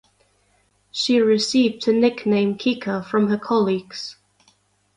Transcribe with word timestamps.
She 0.89 1.21
received 1.21 1.85
her 1.85 1.93
nickname 1.93 2.57
"Kika" 2.57 3.05
from 3.05 3.27
her 3.29 3.37
colleagues. 3.37 4.17